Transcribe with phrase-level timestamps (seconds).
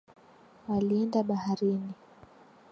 [0.67, 1.93] Walienda baharini.